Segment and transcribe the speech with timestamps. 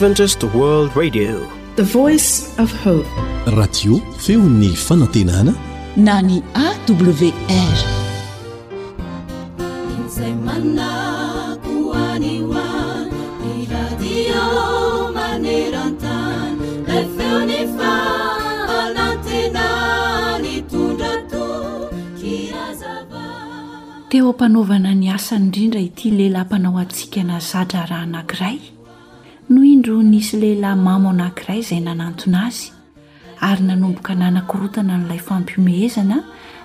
[0.00, 1.36] radio
[4.16, 5.54] feony fanantenana
[5.96, 7.30] na ny awrteo
[24.28, 28.60] ampanaovana ny asany indrindra ity lehilahy mpanao antsika na zadra raha nankiray
[29.50, 32.64] no indro nisy lehilahy mamo anankiray izay nanantona azy
[33.46, 36.16] ary nanomboka nanan-kirotana n'ilay fampiomehezana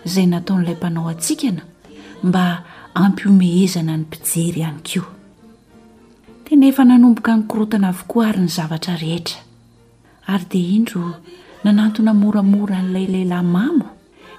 [0.08, 1.61] izay nataon'ilay mpanao antsikana
[2.25, 2.44] mba
[3.03, 5.09] ampiomehezana ny mpijery ihany koa
[6.45, 9.38] tenyefa nanomboka ny korotana avokoa ary ny zavatra rehetra
[10.30, 11.02] ary dia indro
[11.66, 13.86] nanantona moramora n'ilay lehilahy mamo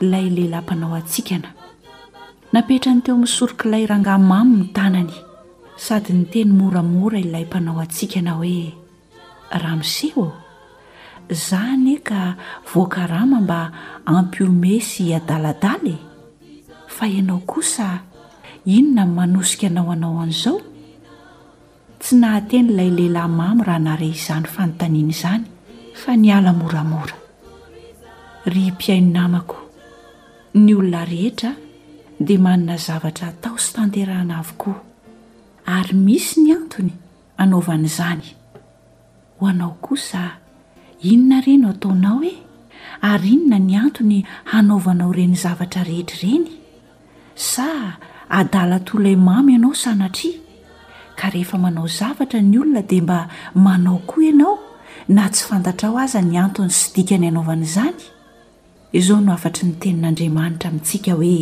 [0.00, 1.48] ilay lehilahympanao antsikana
[2.52, 5.25] napetra ny teo misorok'ilay ranga mamo ny tanany
[5.76, 8.72] sady ny teny moramora ilay mpanao antsika na hoe
[9.52, 10.26] ramosea
[11.28, 13.72] zahny ka voakarama mba
[14.06, 15.98] ampiome sy adaladalae
[16.88, 18.00] fa ianao kosa
[18.64, 20.60] inona n manosika anao anao an'izao
[22.00, 25.44] tsy nahateny ilay lehilahy mamy raha nare izany fanontaniana izany
[25.94, 27.14] fa niala moramora
[28.48, 29.56] ry mpiaino namako
[30.54, 31.52] ny olona rehetra
[32.20, 34.85] dia manana zavatra atao sy tanterahana avokoa
[35.66, 36.92] ary misy ny antony
[37.38, 38.24] hanaovana izany
[39.38, 40.30] ho anao kosa
[41.02, 42.34] inona reny o ataonao oe
[43.10, 44.18] ary inona ny antony
[44.52, 46.48] hanaovanao reny zavatra rehetra ireny
[47.50, 47.66] sa
[48.38, 50.30] adala tolay mamy ianao sanatri
[51.18, 53.18] ka rehefa manao zavatra ny olona dia mba
[53.54, 54.58] manao koa ianao
[55.08, 57.98] na tsy fantatra ao aza ny antony sy dika ny anaovana izany
[58.98, 61.40] izao no afatry ny tenin'andriamanitra amintsika hoe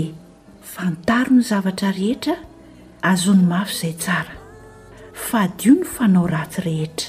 [0.72, 2.34] fantaro ny zavatra rehetra
[3.04, 4.34] azon'ny mafy izay tsara
[5.12, 7.08] fahadio ny fanao raty rehetra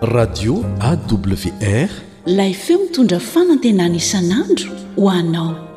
[0.00, 1.88] radio awr
[2.26, 5.67] ilay feo mitondra fanantenany isan'andro ho anao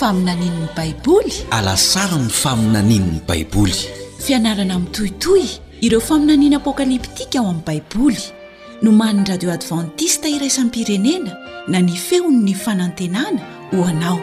[0.00, 3.74] famian baiboly alasara ny faminaninny baiboly
[4.24, 5.44] fianarana mi'tohitoy
[5.86, 8.22] ireo faminaniana apokaliptika ao amin'ny baiboly
[8.82, 11.32] no man'ny radio advantista iraisan'ny pirenena
[11.68, 13.40] na ny feon''ny fanantenana
[13.72, 14.20] ho anao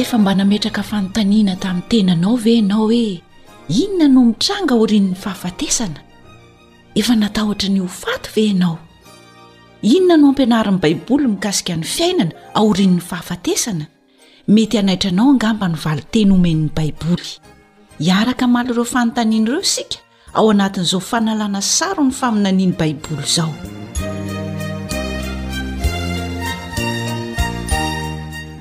[0.00, 3.22] efa mba nametraka fanontaniana tamin'ny tenanao ve ianao hoe
[3.82, 6.00] inona no mitranga aorin'ny fahafatesana
[7.00, 8.76] efa natahotra ny ho fato ve ianao
[9.94, 13.86] inona no ampianaran'i baiboly mikasika ny fiainana aorian'ny fahafatesana
[14.54, 17.28] mety hanaitra anao angamba ny vali-teny homen'ny baiboly
[18.06, 19.98] hiaraka maly ireo fanontanian' ireo isika
[20.38, 23.52] ao anatin'izao fanalana saro ny faminaniany baiboly izao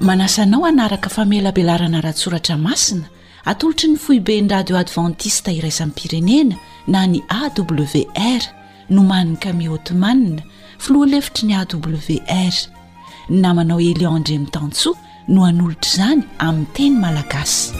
[0.05, 3.05] manasanao anaraka famelabelarana rahatsoratra masina
[3.49, 6.55] atolotry ny foiben'y radio advantista iraisany pirenena
[6.93, 8.41] na ny awr
[8.89, 10.41] nomaninny kami hotemanna
[10.83, 12.53] filoha lefitry ny awr
[13.29, 14.95] namanao elianndremitantsoa
[15.27, 17.73] no anolotra izany amin'ny teny malagasy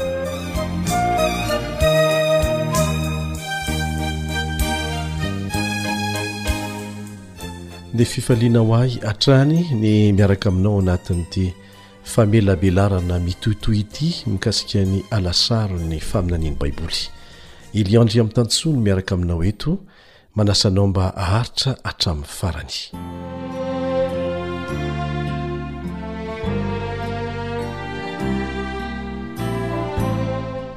[7.94, 11.54] dia fifaliana ho ahy atrany ny miaraka aminao anatinyity
[12.06, 17.00] famelabelarana mitoytoy ity mikasika ny alasaro ny faminaniany baiboly
[17.80, 19.72] iliandry amin'ny tantso ny miaraka aminao eto
[20.38, 22.76] manasanao mba aharitra atramin'ny farany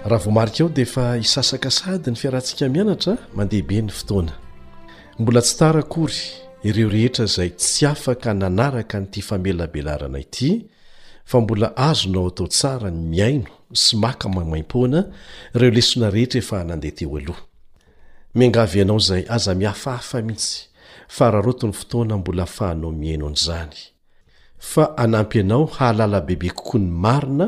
[0.09, 4.33] raha voamarika aho dia efa hisasaka sady ny fiarantsika mianatra mandehaibe ny fotoana
[5.19, 6.19] mbola tsy tara kory
[6.65, 10.65] ireo rehetra izay tsy afaka nanaraka nyity famela belarana ity
[11.29, 13.49] fa mbola azo nao atao tsara ny miaino
[13.83, 15.01] sy maka mamaimpona
[15.59, 17.37] reo lesona rehetrefnandehateoh
[18.39, 20.53] mingav anao zay aza miafahafa mihitsy
[21.15, 23.77] fa raharotony fotoana mbola fahanao miaino ny zany
[24.71, 27.47] fa hanampy anao hahalala bebe kokoany marina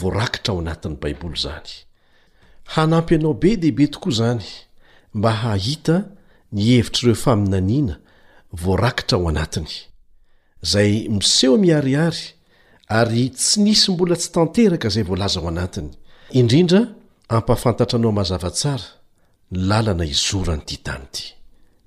[0.00, 1.70] voarakitra ao anatiny baiboly zany
[2.74, 4.44] hanampy anao be dehibe tokoa zany
[5.14, 5.96] mba hahita
[6.52, 7.96] nihevitryireo faminaniana
[8.52, 9.70] voarakitra ao anatiny
[10.62, 12.22] zay miseho miariary
[12.98, 15.90] ary tsy nisy mbola tsy tanteraka zay voalaza ao anatiny
[16.40, 16.80] indrindra
[17.36, 18.88] ampafantatra anao mazavatsara
[19.50, 21.24] ny làlana izora ny ditany ty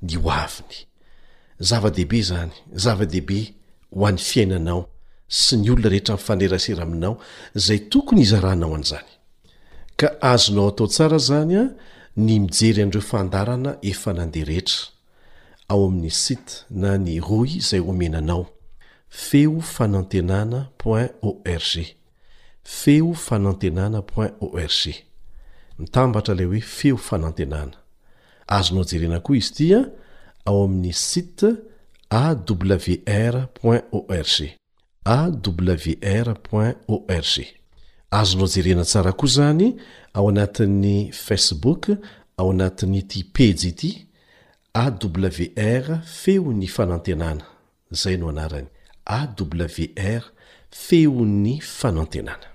[0.07, 0.75] ny oaviny
[1.67, 2.51] zava-dehibe zany
[2.83, 3.39] zava-dehibe
[3.95, 4.81] ho an'ny fiainanao
[5.41, 7.15] sy ny olona rehetra fanrerasera aminao
[7.65, 9.09] zay tokony izarahnao an'izany
[9.99, 11.63] ka azonao atao tsara zany a
[12.25, 14.81] ny mijery andreo fandarana efa nandeha rehetra
[15.71, 16.45] ao amin'ny sit
[16.81, 18.45] na ny roy zay omenanao
[19.15, 21.73] feo fanantenana org
[22.63, 24.03] feo fanantenana
[24.39, 24.81] org
[25.79, 27.71] mitambatra lay hoe feo fanantenana
[28.47, 29.79] azonao jerena koa izy itia
[30.45, 31.51] ao amin'ny site
[32.11, 34.51] awr org
[35.13, 36.35] awr
[36.87, 37.33] org
[38.11, 39.75] azonao jerena tsara koa zany
[40.13, 41.87] ao anatin'ny facebook
[42.37, 43.91] ao anatin'ny iti pegy ity
[44.83, 47.45] awr feo ny fanantenana
[47.91, 48.65] zay noanaray
[49.05, 50.25] awr
[50.77, 52.47] feony fanoantenana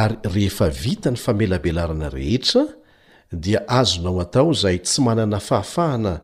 [0.00, 2.62] ary rehefa vita ny famelabelarana rehetra
[3.44, 6.14] dia azonao atao zay tsy manana fahafahana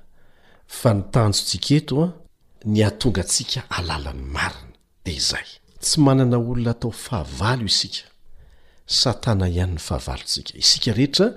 [0.80, 2.14] fa ny tanjotsiketoa ah,
[2.74, 4.76] ny a-tonga ntsika alalan'ny marina
[5.06, 5.48] de izay
[5.84, 8.06] tsy manana olona atao fahavalo isika
[9.00, 11.28] satana ihan'ny fahavalotsika isika rehetra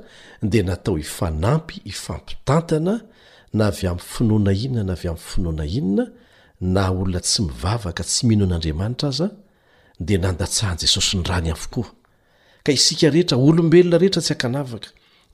[0.50, 2.94] dea natao ifanampy ifampitantana
[3.56, 6.06] na avy ami'ny finoana inona na avy ami'ny finoana inona
[6.70, 9.30] na olona tsy mivavaka tsy minoan'andriamanitra azaa
[10.06, 11.88] dia nandatsahan jesosy ny rany havokoa
[12.64, 14.88] ka isika rehetra olombelona rehetra tsy akanavaka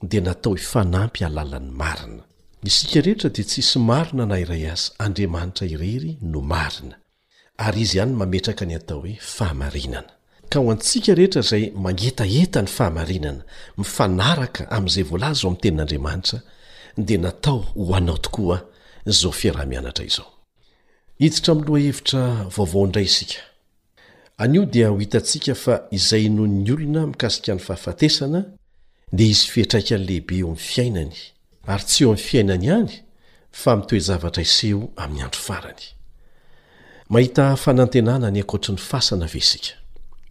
[0.09, 2.23] dia natao hifanampy alalan'ny marina
[2.69, 6.95] isika rehetra dia tsisy marina na iray aza andriamanitra irery no marina
[7.65, 10.11] ary izy ihany mametraka ny atao hoe fahamarinana
[10.51, 13.41] ka ho antsika rehetra izay mangetaheta ny fahamarinana
[13.79, 16.37] mifanaraka amin'izay voalaza o ami'ny tenin'andriamanitra
[17.07, 18.57] dia natao ho anao tokoa
[19.19, 20.31] zao fiarah-mianatra izao
[21.19, 23.39] hititra ami loha hevitra vaovaoindray isika
[24.37, 28.45] anio dia ho hitantsika fa izay noho ny olona mikasika ny fahafatesana
[29.11, 31.11] dia izy fietraikan' lehibe eo ami'ny fiainany
[31.65, 32.99] ary tsy eo amin'ny fiainany ihany
[33.51, 35.83] fa mitoe zavatra iseho amin'ny andro farany
[37.09, 39.71] mahita fanantenana ny akoatry ny fasana vesika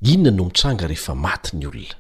[0.03, 1.95] inona no mitranga rehefa maty ny olona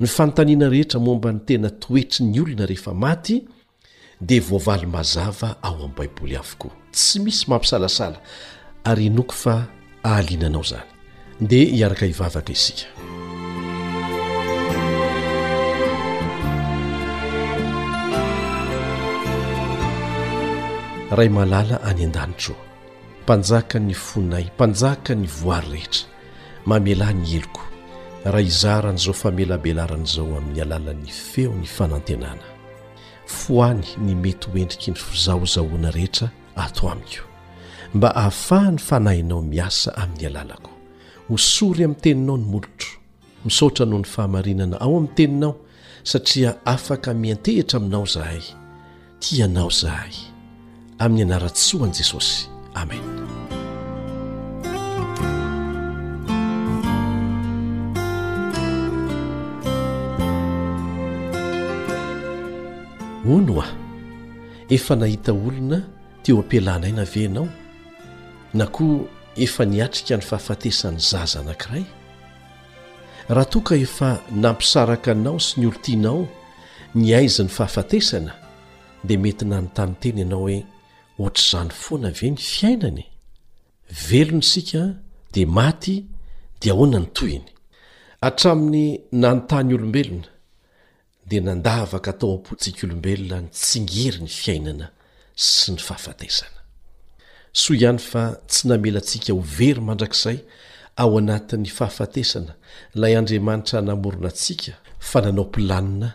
[0.00, 3.46] ny fanontaniana rehetra momba ny tena toetry ny olona rehefa maty
[4.20, 8.18] dia voavaly mazava ao amin'ny baiboly avokoa tsy misy mampisalasala
[8.90, 9.54] ary noko fa
[10.08, 10.88] ahaliananao zany
[11.40, 12.86] ndia iaraka hivavaka isika
[21.16, 22.54] ray malala any an-danitro
[23.22, 26.04] mpanjaka ny fonay mpanjaka ny voary rehetra
[26.68, 27.60] mamelah ny heloko
[28.24, 32.55] raha izaran' izao famelabelarana izao amin'ny alalany feo ny fanantenana
[33.26, 37.22] foany ny mety hoendriky ny fizahozahoana rehetra ato ami'io
[37.94, 40.70] mba hahafahany fanahinao miasa amin'ny alalako
[41.28, 42.88] mosory amin'ny teninao ny molotro
[43.44, 45.56] misaotra noho ny fahamarinana ao amin'ny teninao
[46.04, 48.42] satria afaka miantehitra aminao izahay
[49.20, 50.14] tianao izahay
[50.98, 53.55] amin'ny anarasoan'i jesosy amena
[63.28, 63.74] ono aho
[64.70, 65.78] efa nahita olona
[66.22, 67.48] teo ampelanaina venao
[68.54, 69.00] na koa
[69.36, 71.84] efa niatrika ny fahafatesany zaza anankiray
[73.34, 74.08] raha toaka efa
[74.42, 76.18] nampisaraka anao sy ny olotinao
[77.04, 78.32] nyaizyn'ny fahafatesana
[79.06, 80.58] dia mety nanontany teny ianao hoe
[81.18, 83.04] hoatr' izany foana ve ny fiainany
[84.08, 84.82] velona isika
[85.34, 85.94] dia maty
[86.60, 87.48] dia hoana ny tohiny
[88.26, 90.28] atraminy nanontany olombelona
[91.28, 94.90] dia nandavaka atao am-potsika olombelona ny tsingery ny fiainana
[95.34, 96.60] sy ny fahafatesana
[97.52, 100.38] soa ihany fa tsy namelantsika ho very mandrakizay
[101.02, 102.54] ao anatin'ny fahafatesana
[102.94, 104.76] ilay andriamanitra namoronantsika
[105.08, 106.12] fa nanao m-pilanina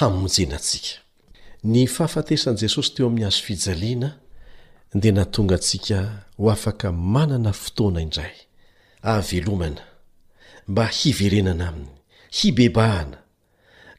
[0.00, 0.98] hamonjenantsika
[1.70, 4.10] ny fahafatesan'i jesosy teo amin'ny azo fijaliana
[4.94, 6.00] dia natonga antsika
[6.40, 8.34] ho afaka manana fotoana indray
[9.02, 9.82] ahavelomana
[10.68, 11.92] mba hiverenana aminy
[12.30, 13.19] hibebahana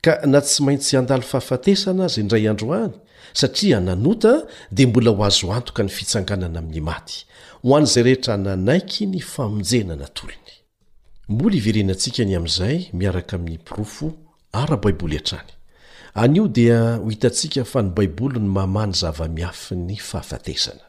[0.05, 2.93] ka na tsy maintsy andalo fahafatesana azy indray androany
[3.39, 4.31] satria nanota
[4.75, 7.17] dia mbola ho azo antoka ny fitsanganana amin'ny maty
[7.63, 10.39] ho an'izay rehetra nanaiky ny famonjenanatolonyio
[16.55, 20.86] di h hitansika fa ny baiboly ny mamany zava-miafy ny fahafatesana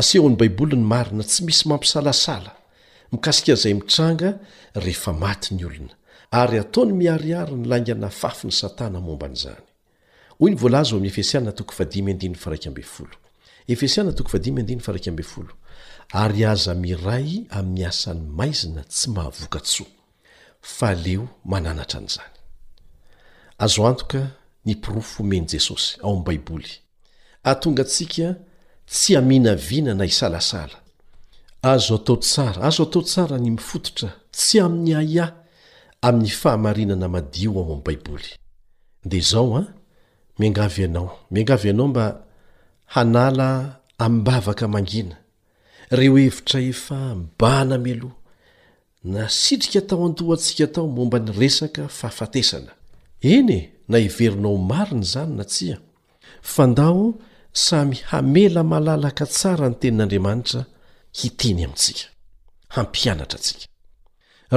[0.00, 2.50] asehony baiboli ny marina tsy misy mampisalasala
[3.12, 4.28] mikasika izay mitranga
[4.84, 5.94] rehefamatyny olona
[6.32, 9.60] ary ataony miariary ny langana fafi ny satana momba anyizany
[10.38, 11.02] oy ny volazo'e
[16.16, 22.30] ary aza miray amin'ny asany maizina tsy mahavoka tsoa eo ananra n'zan
[23.64, 24.22] azoantoka
[24.66, 26.70] ny profo meny jesosy ao am baiboly
[27.42, 28.26] atonga antsika
[28.86, 30.76] tsy amina vina na isalasala
[31.62, 35.26] azo atao tsara azo atao tsara ny mifototra tsy amin'ny aia
[36.06, 38.28] amin'ny fahamarinana madio amo amn'y baiboly
[39.10, 39.66] dia izao a ah,
[40.38, 42.04] miangavy anao miangavy ianao mba
[42.94, 43.48] hanala
[44.04, 45.16] ammbavaka mangina
[45.98, 48.18] reo hevitra efa mbana miloha
[49.12, 52.72] na sitrika tao an-tohantsika tao momba ny resaka fahafatesana
[53.32, 55.76] eny e na iverinao mariny izany na tsia
[56.54, 57.00] fandao
[57.64, 60.60] samy hamela malalaka tsara ny tenin'andriamanitra
[61.18, 62.04] hiteny amintsika
[62.74, 63.66] hampianatra atsika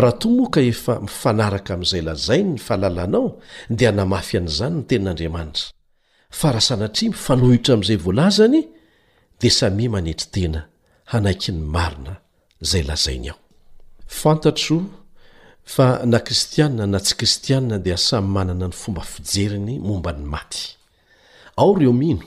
[0.01, 3.27] rhao mokaef mifanaraka am'izay lazain ny fahalalanao
[3.69, 5.69] dia namafy an'izany ny tenin'andriamanitra
[6.31, 8.59] f rahasanaia mifaohitra am'zay vlazany
[9.39, 10.61] d sami manetrytena
[11.11, 12.13] hanayny marina
[12.69, 13.37] zay lzanyao
[16.31, 20.63] ristiana tsy kristiaa dia samy manana ny fomba fijeriny momba ny maty
[21.79, 22.25] reo mno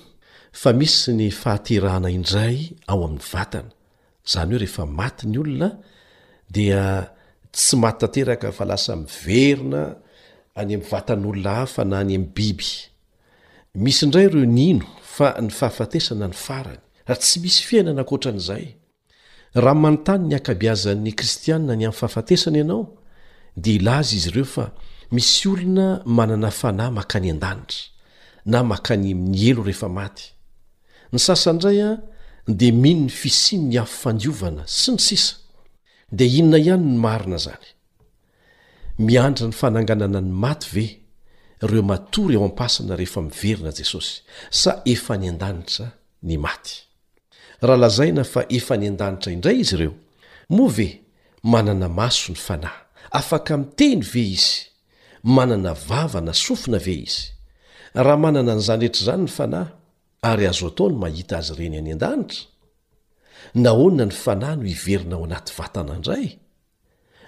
[0.52, 2.56] fa misy ny fahatrahana indray
[2.90, 5.82] ao amn'ny vatnaznyo rehefmatnyolonad
[7.56, 9.84] tsy mattanteraka fa lasa miverina
[10.60, 12.70] any ami'ny vatan'olona hafa na any ami'ny biby
[13.84, 14.84] misy indray ireo nino
[15.16, 18.64] fa ny fahafatesana ny farany rah tsy misy fiainana ankotran'izay
[19.62, 22.82] rahamanontany ny akabiazan'ny kristianna ny ami'ny fahafatesana ianao
[23.62, 24.64] de ilaza izy ireo fa
[25.16, 25.88] misy olona
[26.19, 27.88] manana fanahy maka any an-danitra
[28.52, 30.25] na maka nynyelo refamaty
[31.12, 31.90] ny sasa ndray a
[32.58, 35.34] de mino ny fisiny ny affandiovana sy ny sisa
[36.10, 37.66] dia inona ihany ny marina izany
[39.06, 40.84] miandra ny fananganana ny maty ve
[41.71, 44.21] reo matory ao ampasana rehefa miverina jesosy
[44.60, 45.86] sa efa ny an-danitra
[46.28, 46.75] ny maty
[47.66, 49.92] raha lazaina fa efa ny an-danitra indray izy ireo
[50.56, 50.88] moa ve
[51.52, 52.80] manana maso ny fanahy
[53.19, 54.54] afaka miteny ve izy
[55.36, 57.23] manana vava na sofina ve izy
[58.04, 59.69] raha manana nyizany rehetra izany ny fanahy
[60.30, 62.47] ary azo atao ny mahita azy reny any an-danitra
[63.54, 66.26] nahoana ny fanahy no iverina ao anaty vatana indray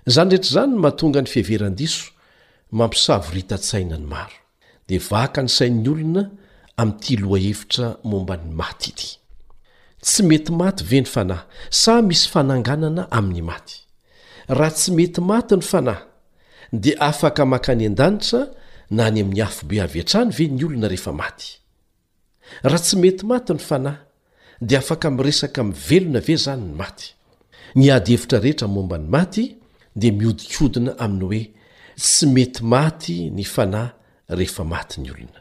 [0.08, 2.04] izany rehetra izany n mahatonga ny fiheveran-diso
[2.78, 4.36] mampisavo rita-tsaina ny maro
[4.88, 6.22] dia vaka ny sain'ny olona
[6.80, 9.08] amin'nyity loa hevitra mombany maty ity
[10.04, 11.44] tsy mety maty ve ny fanahy
[11.80, 13.76] sa misy fananganana amin'ny maty
[14.58, 16.02] raha tsy mety maty ny fanahy
[16.82, 18.40] dia afaka maka ny an-danitra
[18.96, 21.48] na any amin'ny hafobe avy atrany ve ny olona rehefa maty
[22.64, 24.02] raha tsy mety maty ny fanahy
[24.60, 27.08] dia afaka mi'resaka min'ny velona ve izany ny maty
[27.78, 29.46] ny ady hevitra rehetra momba ny maty
[29.96, 31.42] dia mihodinkodina aminy hoe
[31.96, 33.90] tsy mety maty ny fanahy
[34.38, 35.40] rehefa maty ny olona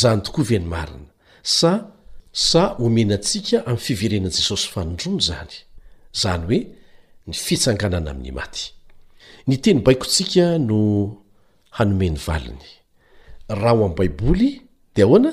[0.00, 1.08] zany tokoa vyny marina
[1.42, 1.70] sa
[2.32, 5.52] sa omenantsika amin'ny fiverenani jesosy fanondrony izany
[6.16, 6.60] izany hoe
[7.26, 8.64] ny fitsanganana amin'ny maty
[9.46, 10.78] ny teny baikontsika no
[11.76, 12.66] hanomen'ny valiny
[13.60, 14.50] raha ho amin'ny baiboly
[14.94, 15.32] dia ahoana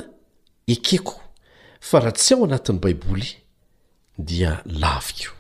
[0.73, 1.13] ekeko
[1.88, 3.30] fa raha tsy ao anatin'ny baiboly
[4.30, 4.52] dia
[4.84, 5.32] laviko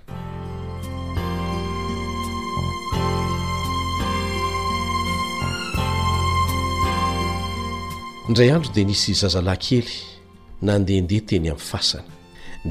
[8.27, 9.93] indray andro dia nisy zazalahynkely
[10.67, 12.11] nandehandeha teny amin'ny fasana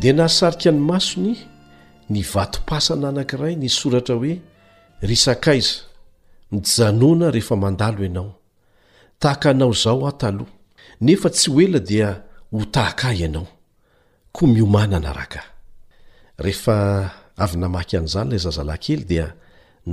[0.01, 1.33] dia nahasarika ny masony
[2.13, 4.35] ny vato-pasana anankiray ny soratra hoe
[5.09, 5.75] rysakaiza
[6.53, 8.33] mitjanoana rehefa mandalo ianao
[9.21, 10.51] tahaka nao izao ahotaloha
[11.01, 12.09] nefa tsy ho ela dia
[12.53, 13.58] ho tahakahy ianao
[14.33, 15.45] ko miomana anarakaa
[16.47, 16.77] rehefa
[17.45, 19.27] avy namaky an'izanyilay zazalahnkely dia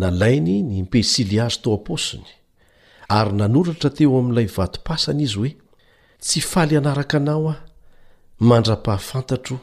[0.02, 2.28] nalainy ny mpesily azy to apaosiny
[3.18, 5.52] ary nanoratra teo amin'ilay vato-pasana izy hoe
[6.24, 7.56] tsy faly anaraka anao aho
[8.50, 9.56] mandra-pahafantatro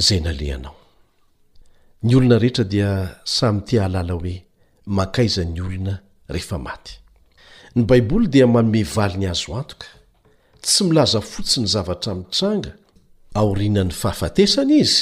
[0.00, 0.74] izay naleanao
[2.04, 2.88] ny olona rehetra dia
[3.36, 4.34] samy ti alala hoe
[4.96, 5.94] mankaiza 'ny olona
[6.34, 6.92] rehefa maty
[7.76, 9.88] ny baiboly dia manome vali ny azo antoka
[10.64, 12.70] tsy milaza fotsi ny zavatra mitranga
[13.40, 15.00] aorianan'ny fahafatesany izy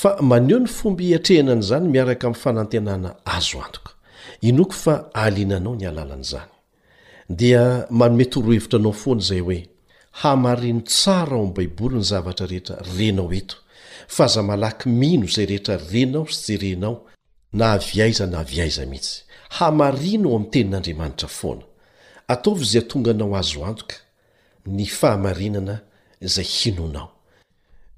[0.00, 3.92] fa maneho ny fomba hiatrehinan' zany miaraka amin'ny fanantenana azo antoka
[4.48, 4.94] inoko fa
[5.24, 6.50] aliananao ny alalan' izany
[7.40, 7.64] dia
[8.00, 9.60] manomety horohevitra anao foana zay hoe
[10.20, 13.56] hamarino tsara ao ami'y baiboly ny zavatra rehetra renao eto
[14.14, 16.94] fa aza malaky mino zay rehetra renao sy serenao
[17.58, 19.12] na aviaiza na aviaiza mihitsy
[19.56, 21.64] hamarino ao ami'ny tenin'andriamanitra foana
[22.32, 23.96] ataovy izay atonga anao azo antoka
[24.76, 25.74] ny fahamarinana
[26.34, 27.08] zay hinonao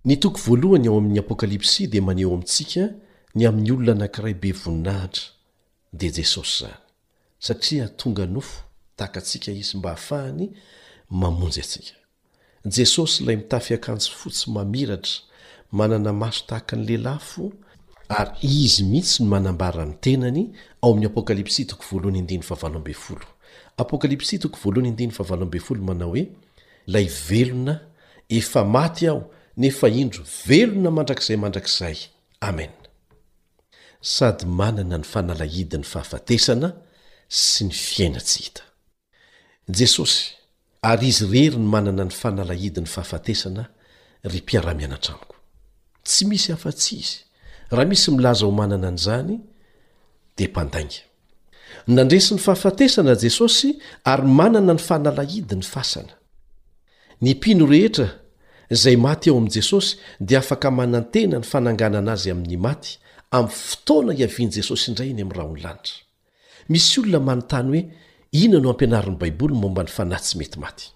[0.04, 2.84] ny toko voalohany ao amin'ny apôkalipsi dea maneo amintsika
[3.34, 5.22] ny amin'ny olona nankiraybe voninahitra
[5.92, 6.78] de jesosy zany
[7.38, 8.60] satia tonga nofo
[8.96, 10.48] tahakatsika izy mba hahafahany
[11.10, 11.94] mamonjy asika
[12.76, 15.12] jesosy lay mitafyakanjo fotsy mamiratra
[15.72, 17.52] manana maso tahaka ny lehilay fo
[18.08, 21.78] ary izy mihitsy n manambarany tenany ao a'y apokalpsi os
[25.30, 26.26] a e
[26.86, 27.80] lay velona
[28.28, 29.22] efa maty aho
[29.56, 31.96] nefa indro velona mandrakizay mandrakzay
[32.40, 32.70] amen
[34.00, 36.72] sady manana ny fanalahidiny fahafatesana
[37.28, 38.62] sy ny fiainatsy hita
[39.68, 40.32] jesosy
[40.82, 43.66] ary izy rery ny manana ny fanalahidi ny fahafatesana
[44.24, 45.36] ry mpiaramianatramiko
[46.04, 47.16] tsy misy hafa-tsy izy
[47.70, 49.40] raha misy milaza ho manana anyizany
[50.36, 50.96] dia mpandainga
[51.86, 53.76] nandresi ny fahafatesana jesosy
[54.08, 56.14] ary manana ny fahnalahidi ny fasana
[57.20, 58.21] ny mpino rehetra
[58.74, 62.98] zay maty ao amin'i jesosy dia afaka manantena ny fananganana azy amin'ny maty
[63.30, 66.00] ami'y fotoana hiavian' jesosy indray ny ami' rah onolanitra
[66.68, 67.82] misy olona manontany hoe
[68.42, 70.86] inona no ampianariny baiboly momba ny fanahytsy mety maty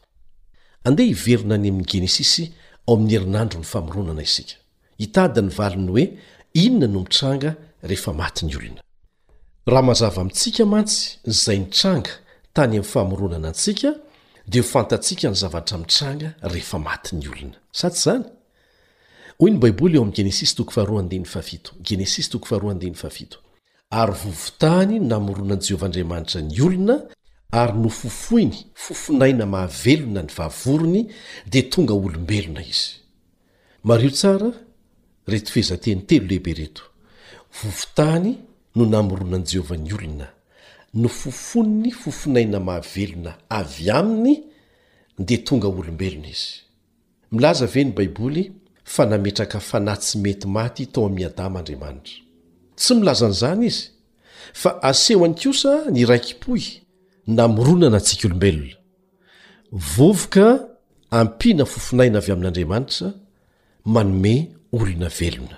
[0.84, 2.52] andeha hiverina any amin'ny genesisy
[2.88, 4.54] ao amin'ny herinandro ny famoronana isika
[4.98, 6.06] hitadany valony hoe
[6.54, 8.50] inona no mitranga rehefa matyny
[9.68, 12.10] olonahzmintsika mantsy zay mitranga
[12.52, 13.88] tany ami'ny famoronana ntsika
[14.48, 18.24] di ho fantatsika ny zavatra mitranga rehefa maty ny olona sa tsy zany
[19.40, 20.54] hoy ny baiboly eo amin'ny genesis
[21.88, 23.36] genesis h
[23.96, 26.96] ary vovotany no namoroanan' jehovahandriamanitra ny olona
[27.50, 31.02] ary no fofoiny fofonaina mahavelona ny vavorony
[31.50, 33.02] dia tonga olombelona izy
[33.82, 34.50] mario tsara
[35.26, 36.82] reto fhezateny telo lehibe reto
[37.62, 38.30] vovotany
[38.76, 40.30] no namoronan' jehovah ny olona
[40.96, 44.34] no fofoniny fofonaina mahavelona avy aminy
[45.18, 46.52] dia tonga olombelona izy
[47.32, 48.44] milaza ve ny baiboly
[48.84, 52.16] fa nametraka fanatsy mety maty tao amin'ny adamaandriamanitra
[52.78, 53.82] tsy milaza n'izany izy
[54.60, 56.62] fa aseho any kosa ny raikipoy
[57.36, 58.76] na mironana antsika olombelona
[59.96, 60.46] vovoka
[61.20, 63.08] ampiana fofonaina avy amin'andriamanitra
[63.94, 64.34] manome
[64.76, 65.56] olona velona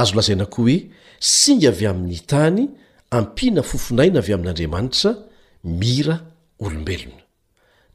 [0.00, 0.76] azo lazaina koa hoe
[1.34, 2.58] singa avy amin'ny tany
[3.14, 5.10] ampiana fofonaina avy amin'andriamanitra
[5.64, 6.16] mira
[6.64, 7.22] olombelona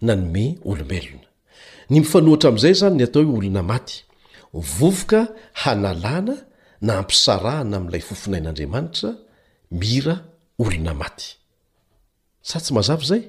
[0.05, 1.27] na nome olombelona
[1.91, 3.97] ny mifanohitra amin'izay zany ny atao hoe olona maty
[4.77, 5.19] vovoka
[5.63, 6.33] hanalàna
[6.85, 9.09] na ampisarahana amin'ilay fofonain'andriamanitra
[9.81, 10.15] mira
[10.63, 11.27] olona maty
[12.49, 13.23] sa tsy mazavy zay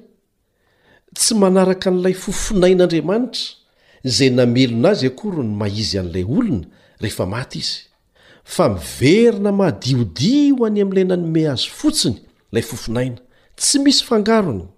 [1.17, 3.43] tsy manaraka n'ilay fofonain'andriamanitra
[4.15, 6.67] zay namelona azy ako ry ny maizy an'ilay olona
[7.01, 7.79] rehefa maty izy
[8.43, 12.15] fa miverina madiodio any amin'ilay nanome azy fotsiny
[12.51, 13.17] ilay fofinaina
[13.55, 14.69] tsy misy fangaronyon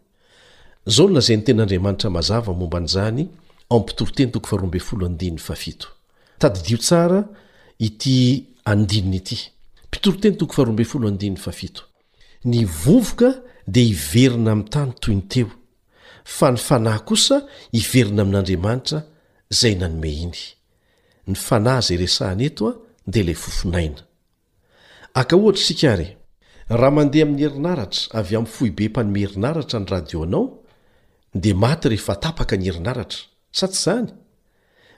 [0.86, 2.10] za ny tenandriamanitra
[11.46, 11.72] a
[12.48, 15.50] ny vovoka dia hiverina amin'ny tany toy ny teo
[16.24, 19.02] fa ny fanahy kosa hiverina amin'andriamanitra
[19.50, 20.40] zay nanome iny
[21.28, 22.76] ny fanahy zay resany etoa
[25.34, 26.18] otrskare
[26.70, 30.62] raha mandeha amin'ny herinaratra avy amin'ny fohibe mpanome erinaratra ny radio nao
[31.34, 33.20] dia maty rehefa tapaka ny herinaratra
[33.52, 34.08] sa tsy izany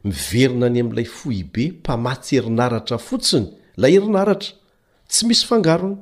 [0.08, 3.48] miverina ny amin'ilay fohibe mpamatsy herinaratra fotsiny
[3.82, 4.52] lay herinaratra
[5.12, 5.98] tsy misy fangarony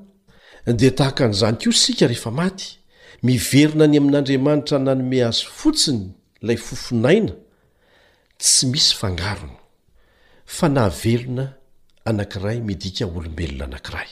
[0.79, 2.65] dia tahaka an'izany ko sika rehefa maty
[3.27, 6.03] miverina any amin'andriamanitra nanome azo fotsiny
[6.47, 7.33] lay fofonaina
[8.41, 9.57] tsy misy fangarony
[12.09, 14.07] anakiray midika olombelona anakiray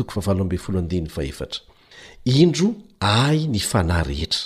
[2.26, 4.44] indro ay ny fanay rehetra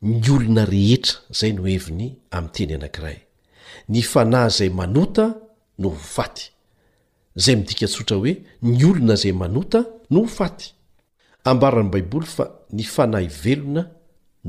[0.00, 3.18] ny olona rehetra izay no heviny ami'nteny anankiray
[3.92, 5.24] ny fanay izay manota
[5.82, 6.44] no hfaty
[7.42, 9.78] zay midika tsotra hoe ny olona izay manota
[10.14, 10.66] no h faty
[11.50, 12.44] ambarany baiboly fa
[12.76, 13.82] ny fanay velona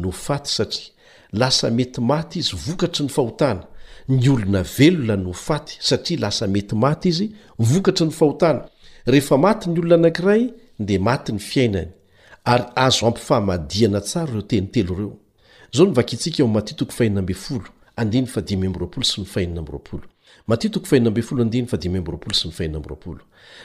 [0.02, 0.92] no faty satria
[1.42, 3.64] lasa mety maty izy vokatry ny fahotana
[4.08, 8.70] ny olona velona no faty satria lasa mety maty izy vokatry ny fahotana
[9.06, 11.92] rehefa maty ny olona anankiray dea mati ny fiainany
[12.46, 15.18] ary azo ampyfahamadiana tsara reo teny telo ireo
[15.72, 15.94] zao na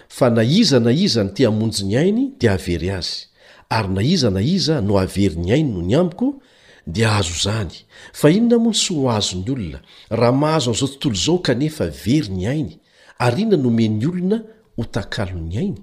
[0.08, 3.26] fa na iza na iza ny te hamonjy ny ainy de avery azy
[3.68, 6.40] ary na iza na iza no avery ny ainy noho ny amiko
[6.86, 7.74] de ahzo zany
[8.12, 12.28] fa ino na mony sy ho azony olona raha mahazo an'izao tontolo zao kanefa very
[12.28, 12.80] ny ainy
[13.18, 14.38] ary inona nome ny olona
[14.76, 15.80] hotakalo'ny ainy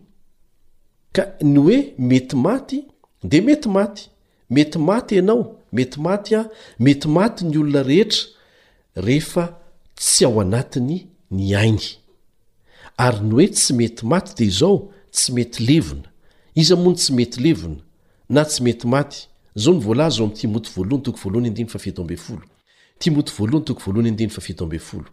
[1.15, 2.79] ka ny oe mety maty
[3.31, 4.03] de mety maty
[4.49, 5.43] mety maty ianao
[5.73, 6.43] mety maty a
[6.79, 8.27] mety maty ny olona rehetra
[9.05, 9.43] rehefa
[9.95, 11.89] tsy ao anatiny ny aingy
[13.05, 14.75] ary ny oe tsy mety maty de zao
[15.11, 16.07] tsy mety levona
[16.55, 17.81] izy moany tsy mety levona
[18.29, 19.19] na tsy mety maty
[19.55, 22.45] zao ny voalaza oam' tia moty voalohany toko voalohany andiny fa fito ambe folo
[22.99, 25.09] tia moty voalohany toko voalohany andiny fa fito ambe folo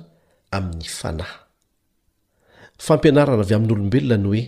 [0.55, 1.37] amin'ny fanahy
[2.85, 4.43] fampianarana avy amin'nyolombelona ny hoe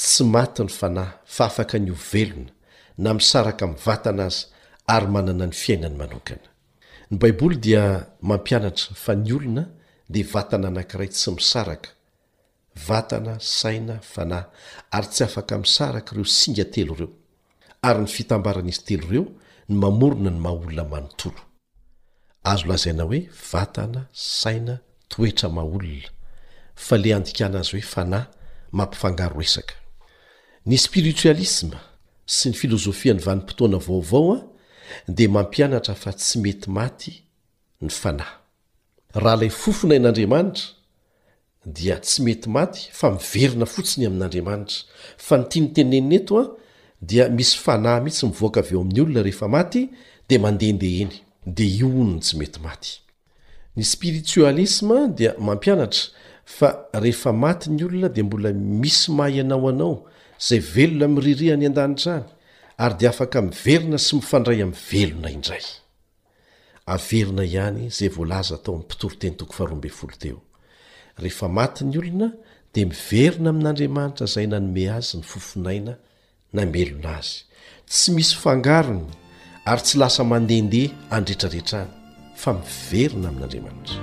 [0.00, 2.50] tsy maty ny fanahy fa afaka ny ovelona
[3.02, 4.40] na misaraka min'ny vatana azy
[4.94, 6.48] ary manana ny fiainany manokana
[7.10, 7.82] ny baiboly dia
[8.28, 9.64] mampianatra fa ny olona
[10.10, 11.90] dia vatana anankiray tsy misaraka
[12.76, 14.44] vatana saina fanahy
[14.90, 17.10] ary tsy afaka misaraka ireo singa telo ireo
[17.82, 19.24] ary ny fitambaran'izy telo ireo
[19.68, 21.40] ny mamorona ny mahaholona manontolo
[22.44, 23.20] azo lazaina hoe
[23.52, 26.08] vatana saina toetra maaolona
[26.76, 28.26] fa le andikana azy hoe fanahy
[28.72, 29.68] mampifangaro resak
[30.66, 31.80] ny spiritialisma
[32.26, 34.40] sy ny filôzofia ny vanim-potoana vaovao a
[35.08, 37.14] dia mampianatra fa tsy mety maty
[37.80, 40.75] ny fanahyahalay fofonain'andraanitra
[41.66, 44.84] dia tsy mety maty fa miverina fotsiny amin'andriamanitra
[45.26, 46.44] fa nytiany tenenina eto a
[47.02, 49.82] dia misy fanahy mihitsy mivoaka av eo amin'ny olona rehefa maty
[50.30, 51.14] de mandendeheny
[51.56, 52.92] dea ionony tsy mety maty
[53.76, 56.02] ny spiritialisma dia mampianatra
[56.56, 56.68] fa
[57.04, 60.06] rehefa maty ny olona dia mbola misy mahay anao anao
[60.48, 62.24] zay velona miririhany an-danitra any
[62.84, 65.66] ary de afaka miverina sy mifandray aminy velona indray
[71.22, 72.28] rehefa maty ny olona
[72.74, 75.94] dia miverina amin'andriamanitra izay nanome azy ny fofinaina
[76.52, 77.38] namelona azy
[77.88, 79.06] tsy misy fangarony
[79.70, 81.92] ary tsy lasa mandehndeha andrehetrarehetra any
[82.42, 84.00] fa miverina amin'n'andriamanitra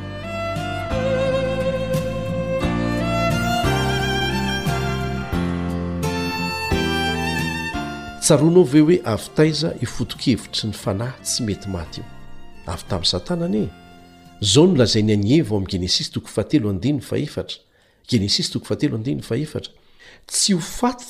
[8.23, 13.65] tsaroanao veo hoe avitaiza hifoto-kevitry ny fanahy tsy mety maty io avy tamin'ny satanaane
[14.41, 16.13] naeaeesoaatsy
[20.53, 21.05] ho faty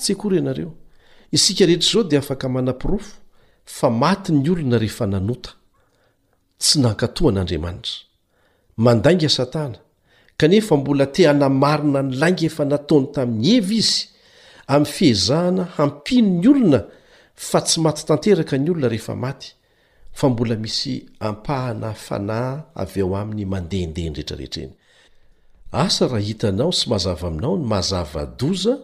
[0.00, 0.74] tsy akory ianareo
[1.32, 3.14] isika rehetra zao dia afaka manam-pirofo
[3.64, 5.50] fa maty ny olona rehefa nanota
[6.58, 7.92] tsy nankatohan'andriamanitra
[8.76, 9.78] mandanga satana
[10.38, 14.04] kanefa mbola te anamarina ny lainga efa nataony tamin'ny evy izy
[14.74, 16.80] amin'ny fihzahana hampino ny olona
[17.36, 19.48] fa tsy maty tanteraka ny olona rehefamaty
[20.12, 24.72] fa mbola misy ampahana fanay av o aminy mandehandehanydretrarehetrreny
[25.82, 28.74] asa raha hitanao sy mahazava aminao ny mazava doza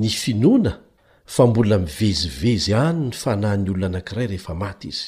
[0.00, 0.72] ny finoana
[1.34, 5.06] fa mbola mivezivezy any ny fanahy ny olono anankiray rehefa maty izy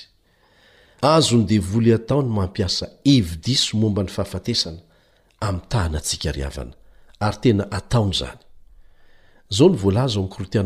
[1.12, 4.78] azony devoly ataony mampiasa evi-diso momba ny fahafatesana
[5.40, 6.72] ami'ny tahanantsika ryavana
[7.20, 9.74] ary tena ataony zanyol
[10.28, 10.62] kortia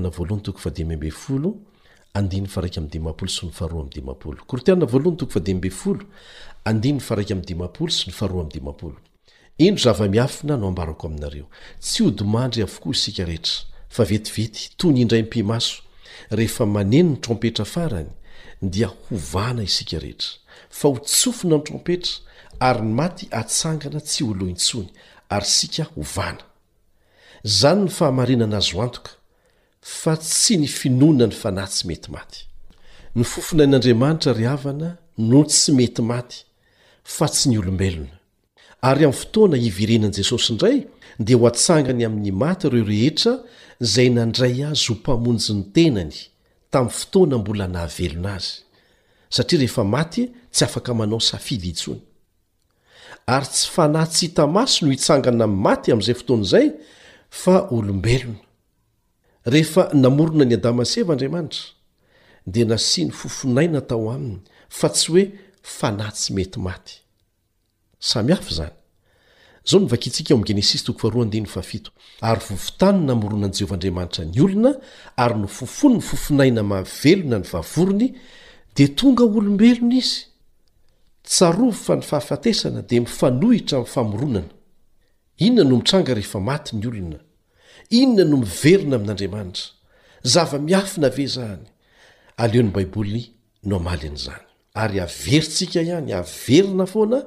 [7.87, 9.07] os
[9.59, 11.47] indro zava-miafina no ambarako aminareo
[11.81, 15.81] tsy hodimandry avokoa isika rehetra fa vetivety toy ny indraympimaso
[16.31, 18.11] rehefa maneny ny trompetra farany
[18.61, 20.29] dia ho vana isika rehetra
[20.71, 22.15] fa ho tsofina amin'ny trompetra
[22.61, 24.91] ary ny maty atsangana tsy olohintsony
[25.35, 26.45] ary sika ho vana
[27.45, 29.16] zany ny fahamarinana azoantoka
[29.87, 32.41] fa tsy ny finoana ny fanatsy mety maty
[33.15, 34.89] ny fofonain'andriamanitra ryhavana
[35.31, 36.41] no tsy mety maty
[37.17, 38.17] fa tsy ny olombelona
[38.91, 40.77] ary amin'ny fotoana hivirenan'i jesosy indray
[41.19, 43.35] dia ho atsangany amin'ny maty ireo rehetra
[43.93, 46.15] zay nandray az ho mpamonjy ny tenany
[46.73, 48.51] tamin'ny fotoana mbola nahavelona azy
[49.37, 50.23] satria rehefa maty
[50.55, 52.01] tsy afaka manao safidy hintsony
[53.37, 56.67] ary tsy fana tsy hitamasy no hitsangana m'ny maty amin'izay fotoanaizay
[57.31, 58.43] fa olombelona
[59.47, 61.71] rehefa namorona ny adama seva andriamanitra
[62.47, 65.25] dia nasia ny fofonaina tao aminy fa tsy hoe
[65.63, 66.95] fanatsy mety maty
[67.99, 68.71] sa zan
[69.65, 69.97] zaonva
[70.31, 70.75] o amgenes
[72.21, 74.73] ary vovotanny namoronan' jehovandramantra ny olona
[75.17, 78.15] ary no fofony ny fofonaina mahavelona ny vavorony
[78.75, 80.27] di tonga olombelona izy
[81.23, 84.49] tsarov fa ny fahafatesana di mifanohitra ami'ny famoronana
[85.39, 87.26] inona no mitranga rehefa maty ny olona
[87.95, 89.69] inona no miverina amin'andriamanitra
[90.33, 91.63] zava-miafina ve zany
[92.45, 93.23] aleon'ny baiboly
[93.71, 94.45] nomaly an'izany
[94.85, 97.19] ary averintsika ihany averina foana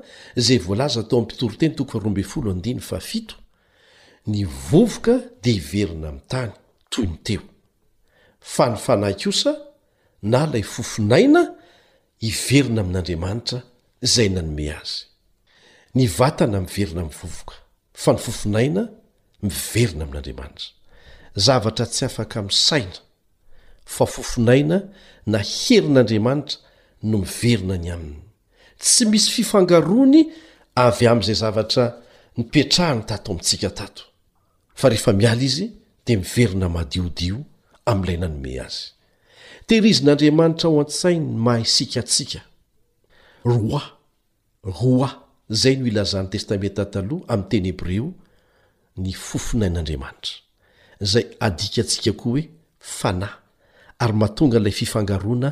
[0.45, 2.17] zay voalaza atao ammpitoroteny tokorob
[4.33, 6.51] ny vovoka de hiverina ami'ny tany
[6.91, 7.41] toy ny teo
[8.53, 9.51] fa ny fanahy kosa
[10.31, 11.41] na lay fofinaina
[12.29, 13.59] iverina amin'andriamanitra
[14.13, 14.99] zay nanome azy
[15.95, 17.55] n vatana mverina mvovoka
[18.01, 18.83] fa ny fofinaina
[19.41, 20.71] miverina amin'andriamanitra
[21.45, 22.99] zavatra tsy afaka misaina
[23.95, 24.77] fafofonaina
[25.31, 26.57] na herin'andriamanitra
[27.09, 28.19] no miverina ny aminy
[28.83, 30.17] tsy misy fifangaroany
[30.85, 31.83] avy amn'izay zavatra
[32.37, 34.03] nipetrahany tato amintsika tato
[34.79, 35.65] fa rehefa miala izy
[36.05, 37.37] dia miverina madiodio
[37.91, 38.83] amin'ilay nanome azy
[39.67, 42.39] tehirizin'andriamanitra ao an-tsainn mahaisikatsika
[43.53, 43.83] roa
[44.79, 45.09] roa
[45.55, 48.09] izay no ilazan'ny testamenta taloha amin'ny teny hebre o
[49.03, 50.33] ny fofonain'andriamanitra
[51.11, 52.41] zay adikaantsika koa hoe
[52.99, 53.33] fanay
[54.03, 55.49] ary mahatonga 'ilay fifangaroana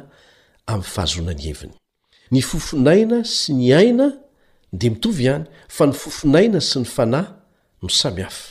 [0.73, 1.73] amin'ny fahazoana ny heviny
[2.35, 4.07] ny fofonaina sy ny aina
[4.79, 7.27] dea mitovy ihany fa ny fofonaina sy ny fanahy
[7.81, 8.45] no samihafa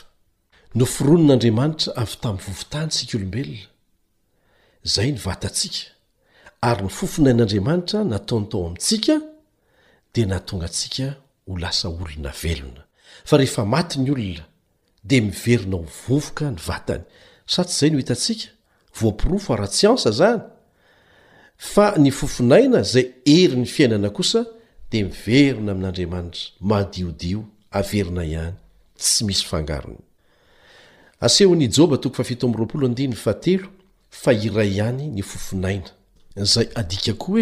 [0.77, 3.69] no fironon'andriamanitra avy tamin'ny vovotanytsika olombelona
[4.93, 5.79] zay ny vatantsika
[6.69, 9.15] ary ny fofonain'andriamanitra nataontao amintsika
[10.13, 11.05] dea nahatonga antsika
[11.47, 12.81] ho lasa olona velona
[13.27, 14.45] fa rehefa mati ny olona
[15.07, 17.03] de miverina o vovoka ny vatany
[17.53, 18.49] satsyzay no hitatsika
[18.99, 20.41] voapiro fo ara-tsy ansa zany
[21.71, 24.41] fa ny fofonaina zay ery ny fiainana kosa
[24.91, 27.43] de miverona amin'n'andriamanitra adioiyyiyay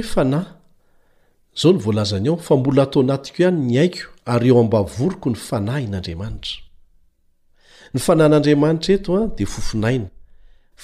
[0.06, 0.41] oe na
[1.62, 6.64] zao nyvolazany ao fa mbola atao anatiko any ny haiko aryeo ambavoroko ny fanahin'andriamanitra
[7.95, 10.08] ny fanàn'andriamanitra eto a ah, dia fofinaina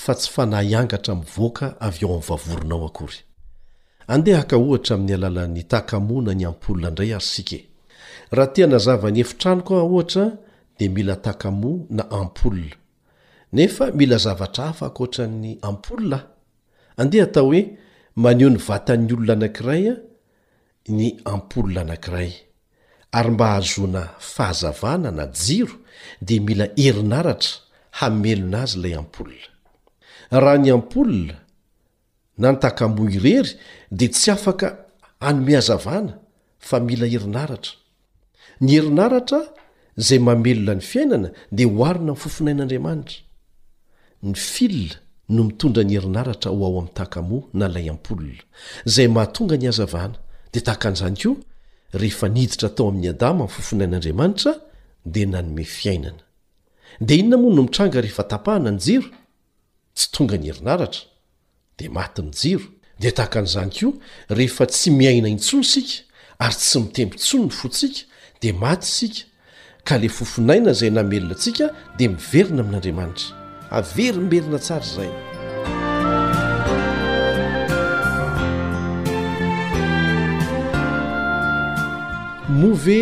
[0.02, 3.20] fa tsy fanahhyangatra mivoaka avy eo amin'ny vavoronao akory
[4.14, 7.60] andehaka ohatra amin'ny alalan'ny takamona ny ampola indray ary sike
[8.36, 10.26] raha tia na zava ny efitranoko a ah, ohatra
[10.78, 12.70] dia mila takamoa na ampola
[13.54, 16.24] nefa mila zavatra afakoatra ny ampolaa
[16.98, 17.62] andeha atao hoe
[18.24, 20.00] maneho ny vatan'ny olona anankiray a ah,
[20.98, 22.32] ny ampola anankiray
[23.12, 25.74] ary mba hahazona fahazavana na jiro
[26.22, 27.52] dia mila herinaratra
[28.00, 29.48] hamelona azy ilay ampolna
[30.44, 31.36] raha ny ampolna
[32.42, 33.52] na ny takamoa irery
[33.98, 34.68] dia tsy afaka
[35.28, 36.14] anome hazavana
[36.68, 37.74] fa mila herinaratra
[38.64, 39.40] ny herinaratra
[40.00, 43.20] izay mamelona ny fiainana dia ho harina ny fofinain'andriamanitra
[44.28, 44.96] ny filna
[45.34, 48.40] no mitondra ny herinaratra ho ao amin'ny takamoa na ilay ampolna
[48.88, 50.16] izay mahatonga ny hazavana
[50.54, 51.36] dia takan'izany koa
[51.94, 54.52] rehefa niiditra atao amin'ny adama amin'ny fofonain'andriamanitra
[55.14, 56.24] dia nanome fiainana
[57.08, 59.08] dea inona moa no mitranga rehefa tapahana ny jiro
[59.98, 61.04] tsy tonga ny herinaratra
[61.78, 62.66] dia matyny jiro
[63.02, 64.00] de tahaka an'izany koa
[64.40, 65.94] rehefa tsy miaina inytsono isika
[66.46, 68.02] ary tsy mitempitsono ny fotsika
[68.42, 69.24] di maty sika
[69.88, 71.66] ka le fofonaina zay namelona ntsika
[71.98, 73.26] dia miverina amin'andriamanitra
[73.78, 75.12] averymberina tsara zay
[82.60, 82.98] move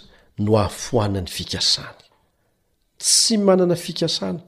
[0.46, 1.98] no ahafoanany fikasany
[3.06, 4.42] tsy manana fikasana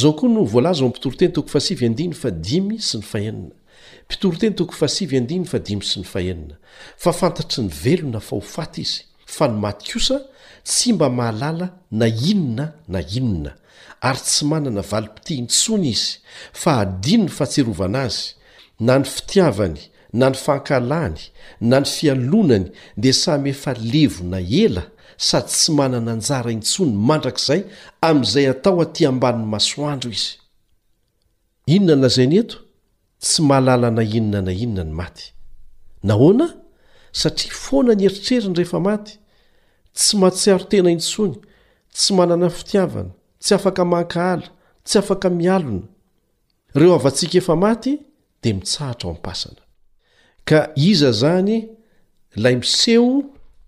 [0.00, 2.14] zao koa no volaza oam pitoroteny tokofasifa i
[2.78, 3.50] sy ny
[4.12, 5.42] itoroteny too fasiaiy sy ny
[6.22, 6.54] aia
[7.04, 9.00] fa fantatry ny velona fa ofaty izy
[9.36, 10.18] fa ny maty osa
[10.66, 13.52] tsy mba mahalala na inona na inona
[14.08, 16.12] ary tsy manana valipiti intsony izy
[16.60, 18.26] fa hadiny ny fahatserovana azy
[18.86, 19.80] na ny fitiavany
[20.18, 21.18] na ny fankalany
[21.70, 22.66] na ny fialonany
[23.02, 24.82] dia samyefa levona ela
[25.26, 27.60] sady tsy manana anjara intsony mandrakizay
[28.08, 30.32] amin'izay atao atỳ ambaniny masoandro izy
[31.74, 32.56] inona na zay ny eto
[33.24, 35.24] tsy mahalala na inona na inona ny maty
[36.08, 36.46] nahoana
[37.20, 39.14] satria foana ny eritreriny rehefa maty
[39.96, 41.38] tsy mahatsiaro tena intsoiny
[41.96, 44.48] tsy manana fitiavana tsy afaka mankahala
[44.84, 45.86] tsy afaka mialina
[46.74, 47.92] ireo avatsika efa maty
[48.42, 49.62] dia mitsaatra ao ampasana
[50.48, 50.58] ka
[50.90, 51.58] iza zany
[52.42, 53.08] lay miseho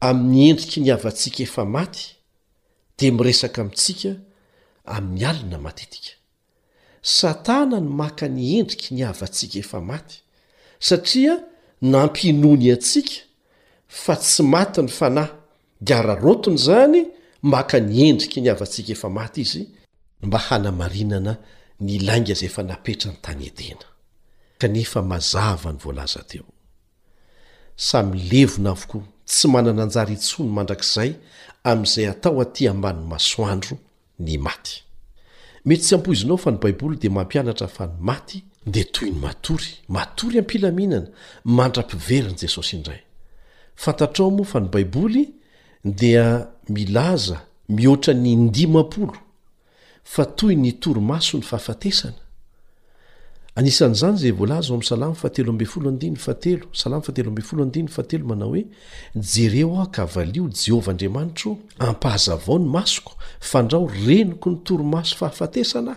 [0.08, 2.04] amin'ny endriky ny havantsika efa maty
[2.98, 4.10] dia miresaka mintsika
[4.96, 6.12] amin'ny alina matetika
[7.16, 10.16] satana ny maka ny endriky ny avatsika efa maty
[10.88, 11.34] satria
[11.90, 13.14] nampinony atsika
[14.02, 15.37] fa tsy maty ny fanahy
[15.82, 17.06] giararotony zany
[17.42, 19.68] maka ny endriky ny avantsika efa maty izy
[20.22, 21.36] mba hanamarinana
[21.80, 23.86] ny lainga zay efa napetra ny tany etena
[24.58, 26.44] kanefa mazava ny voalaza teo
[27.76, 31.12] samy levona avokoa tsy manana anjary itsony mandrakizay
[31.64, 33.78] amin'izay atao atỳ amban masoandro
[34.18, 39.72] ny matymety tsy ampoizinao fany baiboly dia mampianatra fa ny maty da toy ny matory
[39.88, 41.06] matory mpilaminana
[41.44, 43.00] mandra-piveriny jesosy indray
[45.90, 49.14] dia milaza mihoatra ny indimapolo
[50.04, 52.16] fa toy ny toromaso ny fahafatesana
[53.56, 56.28] anisan'izany zay volaza o amin'ny salam fatelo m folodnat
[56.72, 58.64] salamte manao hoe
[59.16, 65.96] jereo aho ka valio jehovahandriamanitro ampahaza vao ny masoko fa ndrao reniko ny toromaso fahafatesanaah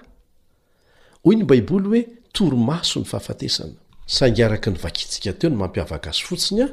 [1.23, 3.73] oy ny baiboly hoe toromaso ny faafatesana
[4.07, 6.67] sangakny vakitsa teo n mampiavaka z fotsinya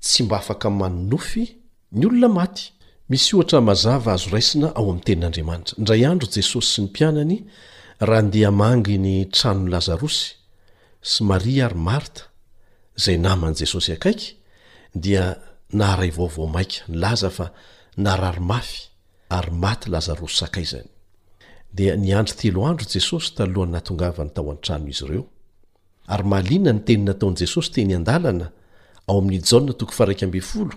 [0.00, 1.57] tsy ba afakmanonofy
[1.92, 2.72] ny olona maty
[3.08, 7.36] misy ohatra mazava azo raisina ao amin'ny tenin'andriamanitra indray andro jesosy sy ny mpianany
[8.08, 10.26] raha andeha mangy ny tranony lazarosy
[11.10, 12.22] sy maria ary marta
[12.98, 14.28] izay naman'i jesosy akaiky
[15.04, 15.24] dia
[15.80, 17.46] naharay vaovao maika nilaza fa
[18.04, 18.78] nararymafy
[19.38, 20.90] ary maty lazarosy sakayzany
[21.76, 25.24] dia niandry telo andro jesosy talohany natongavany tao an- trano izy ireo
[26.12, 28.46] ary mahaliana ny teninnataon'i jesosy teny an-dalana
[29.08, 30.76] ao amin'y jaat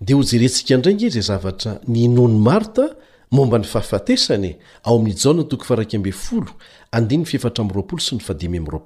[0.00, 2.82] da ho jerentsika indraingzay zavatra nnono marta
[3.30, 4.98] momba ny fahafatesanaoa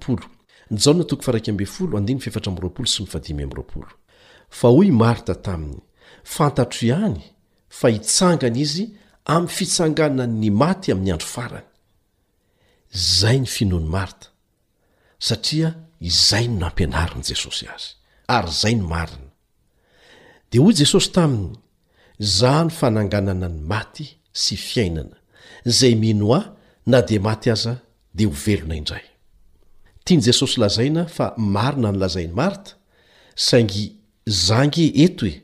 [0.09, 0.18] s
[0.69, 2.05] ny n a
[2.89, 5.81] sy mdafa hoy marta taminy
[6.37, 7.21] fantatro ihany
[7.79, 8.85] fa hitsangana izy
[9.25, 11.66] amin'ny fitsangana ny maty amin'ny andro farany
[13.19, 14.27] zay ny finoa ny marta
[15.29, 15.69] satria
[16.11, 17.91] izay n n ampianarin' jesosy azy
[18.37, 19.29] ary zay ny marina
[20.51, 21.53] dia hoy jesosy taminy
[22.19, 24.07] za no fananganana ny maty
[24.43, 25.16] sy fiainana
[25.79, 26.57] zay mino a
[26.91, 27.73] na dia maty aza
[28.16, 29.07] dia ho velona indray
[30.09, 32.71] tiany jesosy lazaina fa marina ny lazain'ny marta
[33.49, 33.85] saingy
[34.49, 35.35] zange eto e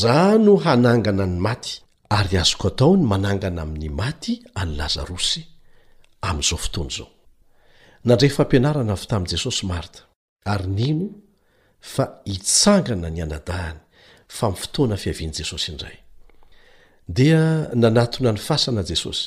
[0.00, 1.72] za no hanangana ny maty
[2.16, 5.40] ary azoko atao ny manangana amin'ny maty any lazarosy
[6.28, 7.08] amin'izao fotoany izao
[8.08, 10.00] nandre fampianarana vy tamin'i jesosy marta
[10.52, 11.08] ary nino
[11.94, 13.78] fa hitsangana ny anadahany
[14.36, 15.98] fa mi fotoana fiavian' jesosy indray
[17.16, 17.40] dia
[17.82, 19.24] nanatona ny fasana jesosy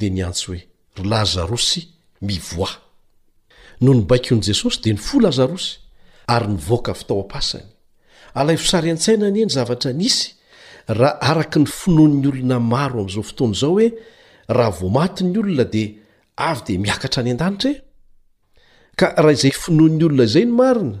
[0.00, 0.44] de nyantsy
[0.94, 1.80] hoe lazarosy
[2.28, 2.72] mivoa
[3.80, 5.78] no nybaiky on'i jesosy dia ny fo lazarosy
[6.32, 7.66] ary nyvoaka fitao ampasany
[8.34, 10.26] alay fosary an-tsaina any eny zavatra nisy
[10.88, 13.88] raha araka ny finon 'ny olona maro amin'izao fotoana izao hoe
[14.56, 15.88] raha voa matiny olona dia
[16.50, 17.78] avy dia miakatra any an-danitra e
[18.98, 20.98] ka raha izay finoany olona izay ny marina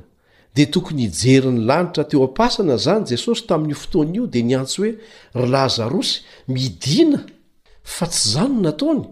[0.56, 4.92] dia tokony hijeryn'ny lanitra teo ampasana izany jesosy tamin'io fotoana io dia nyantsy hoe
[5.40, 6.12] rylazarosy
[6.54, 7.20] midina
[7.94, 9.04] fa tsy izany nataony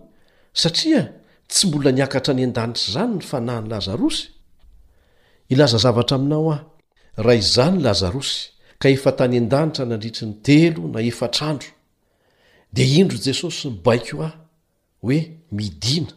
[0.63, 1.03] satria
[1.49, 4.29] tsy mbola niakatra any an-danitra izany ny fanahany lazarosy
[5.53, 6.61] ilaza zavatra aminao aho
[7.25, 8.37] raha izany lazarosy
[8.81, 11.69] ka efa tany an-danitra nandritry ny telo na efatrandro
[12.73, 14.37] dia indro jesosy nibaiko aho
[15.03, 15.19] hoe
[15.57, 16.13] midina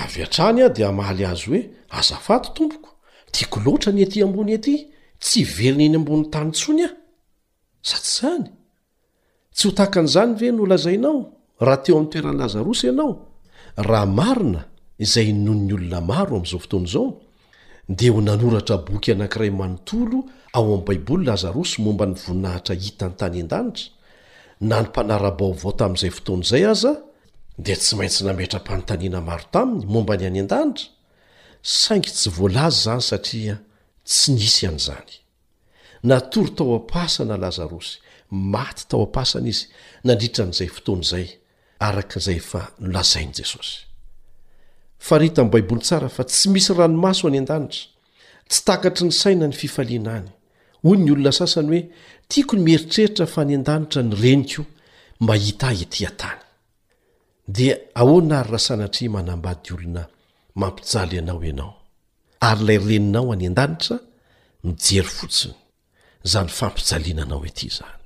[0.00, 1.60] av atrany aho dia maly azy hoe
[1.98, 2.90] azafato tompoko
[3.32, 4.74] tiako loatra ny etỳ ambony etỳ
[5.20, 6.94] tsy veriny eny ambonin tany ntsony aho
[7.84, 8.46] sa tsy izany
[9.54, 11.18] tsy ho tahaka an'izany ve nolazainao
[11.60, 13.27] raha teo amin'ny toeranlazarosy anao
[13.78, 14.64] raha marina
[14.98, 17.06] izay non ny olona maro amin'izao fotoana izao
[17.98, 20.18] dia ho nanoratra boky anankiray manontolo
[20.56, 23.90] ao amin'ni baiboly lazarosy momba ny voninahitra hitany tany an-danitra
[24.68, 26.96] na ny mpanara-bao vao tamin'izay fotoana izay azaa
[27.64, 30.90] di tsy maintsy nametram-panontaniana maro taminy momba ny any an-danitra
[31.82, 33.56] saingy tsy voalaza izany satria
[34.08, 35.12] tsy nisy an'izany
[36.10, 37.94] natory tao am-pasana lazarosy
[38.54, 39.64] maty tao ampasana izy
[40.06, 41.26] nandritra n'izay fotoana izay
[41.80, 43.82] akaylaainjesosta
[45.20, 47.84] mi' baiboly tsara fa tsy misy ranomaso any an-danitra
[48.50, 50.30] tsy takatry ny saina ny fifaliana any
[50.88, 51.82] oy ny olona sasany hoe
[52.30, 54.64] tiako ny mieritreritra fa any an-danitra ny reny koa
[55.28, 56.40] mahita ahyety an-tany
[57.56, 60.02] dia ahoana ary raha sanatri manambady olona
[60.60, 61.72] mampijaly anao ianao
[62.48, 63.96] ary ilay reninao any an-danitra
[64.66, 65.56] mijery fotsiny
[66.30, 67.98] zany fampijaliana anao ety izany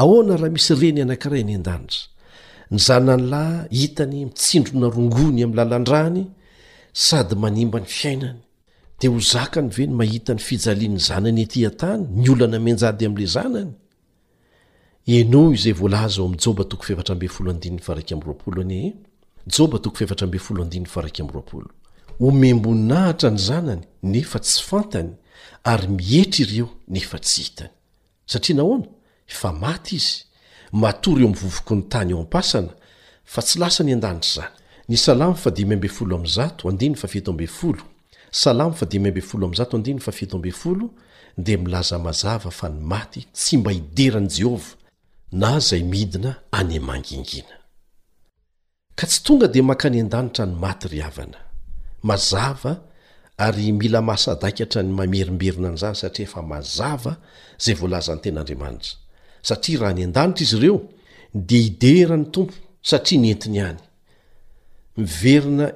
[0.00, 2.02] ahoana raha misy reny anankiray any an-danitra
[2.70, 6.24] ny zanany lahy hitany mitsindro narongony amin'ny lalan-drany
[6.92, 8.38] sady manimba ny fiainany
[9.00, 13.26] de ho zakany ve ny mahita ny fijalian'ny zanany etỳ antany ny olana menjady amn'la
[15.06, 17.14] zananyoaoembonahitra
[23.34, 25.10] ny zanany nefa tsy fantany
[25.62, 27.70] ary mihetra ireo nefa tsy hitany
[28.26, 28.86] satria nahoana
[29.30, 30.25] efa maty izy
[30.72, 32.72] matory o amvovoko ny tany eo ampasana
[33.24, 34.54] fa tsy lasa ny a-danitra zany
[34.88, 35.36] ny salamo
[41.38, 44.74] dea milaza mazava fa ny maty tsy mba hiderani jehova
[45.32, 47.52] na zay midina any amangingina
[48.96, 51.38] ka tsy tonga dia mankany a-danitra ny maty ry ana
[52.02, 52.80] mazava
[53.36, 57.12] ary mila maasadaikatra ny mamerimberina an'izany satria efa mazava
[57.60, 58.92] zay volaza ny ten'andriamanitra
[59.46, 60.78] satria raha ny an-danitra izy ireo
[61.48, 62.54] de iderany tompo
[62.90, 63.78] satria nentiny any
[65.02, 65.66] miverina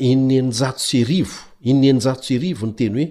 [2.60, 3.08] ronyteny hoe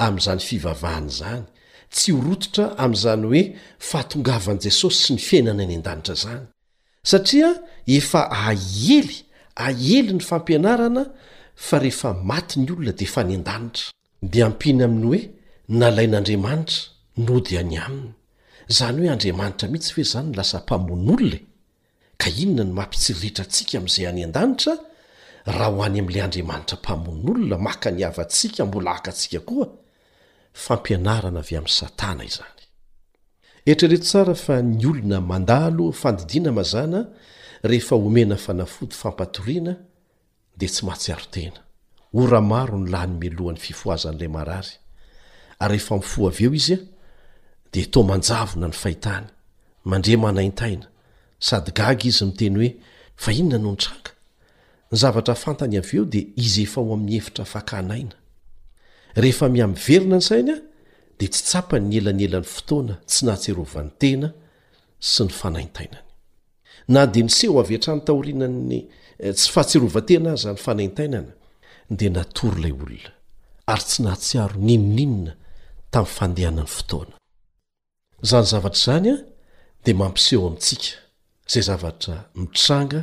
[0.06, 1.42] am'izany fivavahan' zany
[1.96, 3.42] tsy horototra am'izany hoe
[3.88, 6.42] fahatongavan'i jesosy sy ny fiainana any andanitra zan
[7.02, 7.54] satria
[7.86, 9.24] efa ahely
[9.56, 11.04] ahely ny fampianarana
[11.56, 13.92] fa rehefa maty ny olona de efa ny an-danitra
[14.32, 15.20] di ampiana aminy hoe
[15.78, 16.78] na lain'andriamanitra
[17.26, 18.12] no di any aminy
[18.70, 21.40] izany hoe andriamanitra mihitsy ve zany n lasa mpamon' olonae
[22.22, 24.72] ka inona ny mampitsirihtra antsika ami'izay any an-danitra
[25.54, 29.66] raha ho any ami'ilay andriamanitra mpamon' olona maka ny hava ntsiaka mbolahakatsika koa
[30.64, 32.57] fampianarana avy amin'ny satana izany
[33.68, 37.00] ertreretra tsara fa ny olona mandalo fandidiana mazana
[37.70, 39.74] rehefa omena fanafoty fampatoriana
[40.58, 41.60] de tsy mahatsiarotena
[42.20, 44.68] oramaro ny lahny melohan'ny fifoazan' lay marary
[45.60, 46.78] ary rehefa mifo av eo izya
[47.72, 49.26] de to manjavona ny fahitany
[49.84, 50.86] mandre manaintaina
[51.48, 52.76] sady gag izy miteny hoe
[53.34, 53.92] ainonao ntaa
[55.00, 56.14] zavranay av eo d
[56.44, 60.54] izy efa hoamnyeitra aaainaaenaai
[61.18, 64.28] dia tsy tsapan nyelany elan'ny fotoana tsy nahatserovan'ny tena
[65.12, 66.06] sy ny fanaintainany
[66.94, 68.80] na dia niseho avy hatrany taorinanny
[69.26, 71.32] eh, tsy fahatserovatena ay zany fanaintainana
[71.98, 73.10] dia natory ilay olona
[73.72, 75.32] ary tsy nahatsiaro ninoninina
[75.92, 77.14] tamin'ny fandehana ny fotoana
[78.24, 79.16] izany zavatra izany a
[79.84, 80.88] dia mampiseho amintsika
[81.50, 83.00] izay zavatra mitranga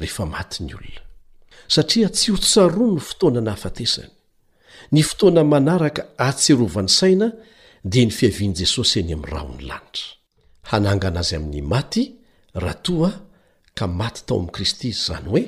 [0.00, 1.02] rehefa mati ny olona
[1.74, 4.10] satria tsy hosaroan ny fotoana nahafatesany
[4.94, 7.28] ny fotoana manaraka atserovany saina
[7.84, 10.14] dia ny fihavian'i jesosy eny amin'ny rahahony lanitra
[10.70, 12.04] hanangana azy amin'ny maty
[12.54, 13.10] raha toa
[13.74, 15.44] ka maty tao amin'ikristy izy izany hoe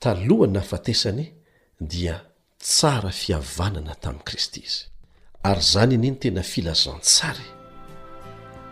[0.00, 1.24] talohany nafatesany
[1.80, 2.16] dia
[2.58, 4.84] tsara fihavanana tamin'i kristy izy
[5.48, 7.46] ary izany anie ny tena filazantsary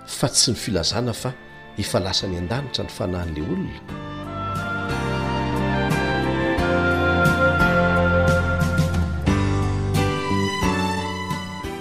[0.07, 1.31] fa tsy ny filazana fa
[1.79, 4.17] efa lasany an-danitra ny fanahin'la olona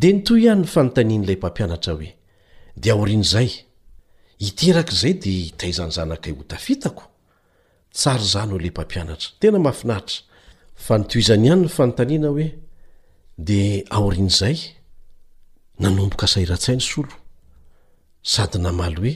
[0.02, 2.10] de ntoianyny fanontanin'ilay mpampianata hoe
[2.82, 6.18] de arn'zayiezay d itaizanznay
[8.00, 10.18] tsara zany ho le mpampianatra tena mahafinaitra
[10.86, 12.48] fa nitoizany ihany ny fanontaniana hoe
[13.48, 13.62] de
[13.98, 14.58] aorin' zay
[15.82, 17.16] nanomboka saira-tsainy solo
[18.34, 19.14] sady namaly hoe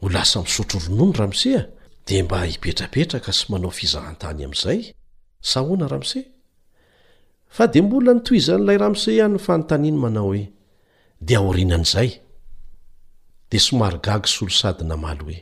[0.00, 1.62] ho lasa misotro ronony ramisea
[2.06, 4.80] de mba hipetrapetraka sy manao fizahantany am'izay
[5.50, 6.24] sahoana rahamseh
[7.54, 10.44] fa de mbola nytoizan'ilay rahamise ihany ny fanontaniana manao hoe
[11.26, 12.10] de aorinan'zay
[13.50, 15.38] de somary gag solo sady namal oe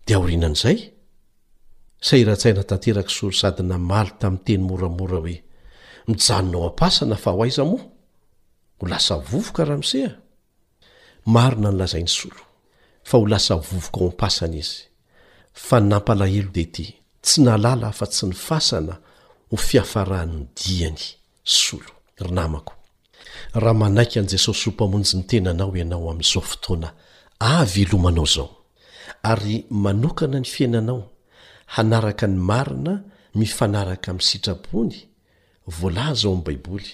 [0.07, 0.77] de orinan'zay
[2.07, 5.37] saa-tsainatanterak solo sady namaly tamin'ny teny moramora hoe
[6.09, 7.81] mijanona ao apasana fa ho aiza moa
[8.79, 10.13] ho lasa vovoka rahamsean
[11.73, 12.41] nlazany solo
[13.09, 14.81] fa ho lasa vovoka ao ampasana izy
[15.67, 16.85] fa nnapalahelo dety
[17.23, 18.93] tsy nalala fa tsy ny fasana
[19.49, 21.01] ho fiafarahan'ny diany
[21.59, 21.91] solo
[22.23, 22.76] r namako
[23.53, 26.89] raha manaiky an'i jesosy ho mpamonjy ny tenanao ianao amin'izao fotoana
[27.59, 28.47] avy elomanao izao
[29.31, 29.55] ary
[29.85, 31.01] manokana ny fiainanao
[31.75, 32.93] hanaraka ny marina
[33.39, 34.95] mifanaraka amin'ny sitrapony
[35.77, 36.91] voalay zao ami'ny baiboly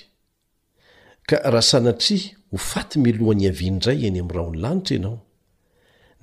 [1.30, 5.18] ka raha sanatria ho faty milohany iaviandray eny amin'raha ony lanitra ianao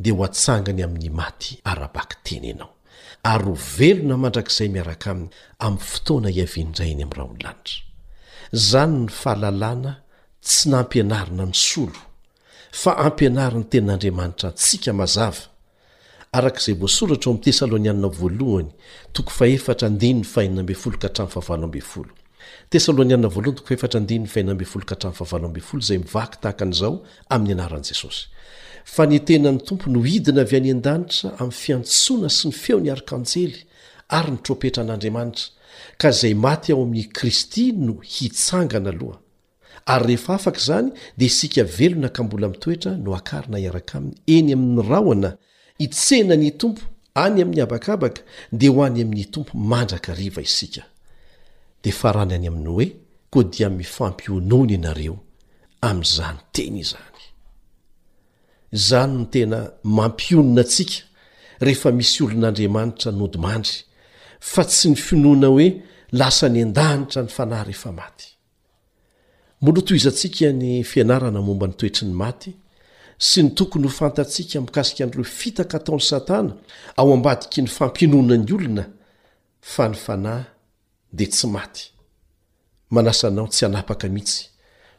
[0.02, 2.72] dia ho atsangany amin'ny maty arabaky teny ianao
[3.32, 5.30] ary ho velona mandrakizay miaraka aminy
[5.64, 7.88] amin'ny fotoana hiaviandray eny ami'raha ony lanitra
[8.52, 10.00] zany ny fahalalana
[10.42, 12.00] tsy nampianarina ny solo
[12.80, 15.42] fa ampianariny tenin'andriamanitra ntsika mazava
[16.34, 16.86] arak'zaysom'
[25.86, 26.94] zay mivaky tahaka an'izao
[27.34, 28.22] amin'ny anaran' jesosy
[28.84, 32.90] fa ny tenany tompo no hidina avy any an-danitra amin'ny fiantsoana sy ny feo ny
[32.90, 33.58] arikanjely
[34.18, 35.46] ary ny tropetra an'andriamanitra
[35.98, 39.16] ka izay maty ao amin'ni kristy no hitsangana aloha
[39.92, 44.48] ary rehefa afaka izany dia isika velona ka mbola mitoetra no akarina iaraka aminy eny
[44.56, 45.30] amin'ny rahona
[45.82, 46.82] hitsena ny tompo
[47.24, 48.20] any amin'ny habakabaka
[48.58, 50.82] dia ho any amin'ny tompo mandrakariva isika
[51.82, 52.86] dia farany any amin'ny hoe
[53.32, 55.16] koa dia mifampionoana ianareo
[55.88, 57.22] amin'izany tena izany
[58.78, 59.58] izany ny tena
[59.96, 60.96] mampiononantsika
[61.64, 63.76] rehefa misy olon'andriamanitra nodimandry
[64.40, 65.82] fa tsy ny finoana hoe
[66.12, 72.52] lasany an-danitra ny fanahy rehefamamoloto izantsika ny fianarana momba nytoetri ny maty
[73.20, 76.54] sy ny tokony ho fantatsiaka mikasika andireo fitaka ataon'ny satana
[76.96, 78.84] ao ambadiky ny fampinona ny olona
[79.60, 80.42] fa ny fanahy
[81.12, 81.82] de tsy maty
[82.90, 84.44] manasanao tsy anapaka mihitsy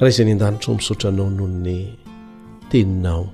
[0.00, 1.78] ray izay ny andanitra o misotra anao noho ny
[2.72, 3.24] teninao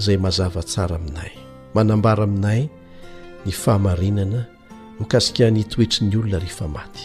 [0.00, 1.32] izay mahazavatsara aminay
[1.74, 2.62] manambara aminay
[3.44, 4.40] ny fahamarinana
[4.98, 7.04] mikasika nytoetry ny olona rehefa maty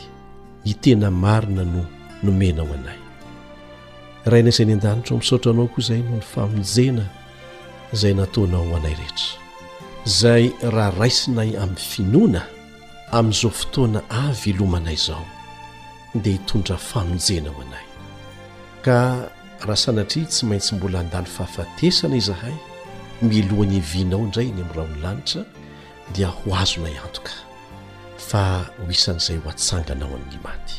[0.67, 1.83] hitena marina no
[2.23, 2.99] nomenaho anay
[4.29, 7.05] rahainay izay ny an-danitra ao misaotra anao koa izay noho ny famonjena
[7.99, 9.46] zay nataonao ho anay rehetra
[10.08, 12.41] izay raha raisinay amin'ny finoana
[13.20, 15.26] amin'izao fotoana avy elomanay izao
[16.24, 17.86] dia hitondra fanonjena ho anay
[18.86, 18.97] ka
[19.68, 22.53] raha sanatria tsy maintsy mbola handalo fahafatesana izahay
[23.22, 25.43] milohany vinao indray ny amin'rahony lanitra
[26.16, 27.34] dia ho azonay antoka
[28.30, 28.43] fa
[28.80, 30.78] ho isan'izay ho atsanganao an'ny maty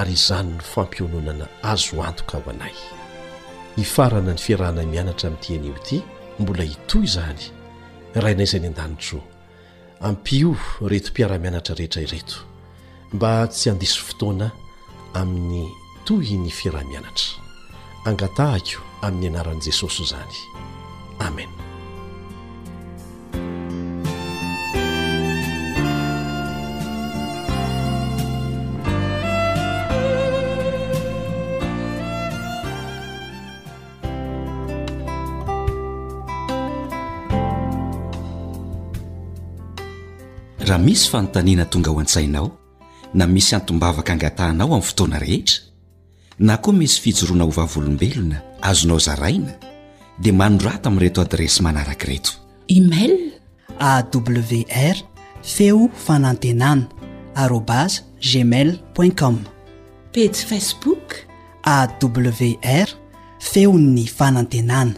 [0.00, 2.74] ary izany ny fampiononana azo antoka ho anay
[3.76, 5.96] nifarana ny fiarahana mianatra amin'ity an'io ity
[6.38, 7.44] mbola hitoy izany
[8.20, 9.20] rainay izay ny an-danitro
[10.00, 10.56] ampioo
[10.90, 12.36] reto mpiara-mianatra rehetra ireto
[13.12, 14.50] mba tsy handiso fotoana
[15.20, 15.66] amin'ny
[16.04, 17.38] tohy ny fiarahmianatra
[18.06, 20.34] angatahiko amin'ny anaran'i jesosy izany
[21.18, 21.73] amena
[40.68, 42.58] raha misy fanontaniana tonga ho an-tsainao
[43.14, 45.60] na misy antombavaka angatahnao am fotoana rehetra
[46.38, 49.52] na koa misy fijoroana ho vavolombelona azonao zaraina
[50.18, 52.30] dia manoratamy reto adresy manaraki reto
[52.68, 53.14] email
[53.90, 54.96] awr
[55.42, 56.86] feo fanantenana
[57.34, 58.78] arobas jmail
[59.20, 59.38] com
[60.14, 61.14] patsy facebook
[61.64, 62.88] awr
[63.40, 64.94] feony faan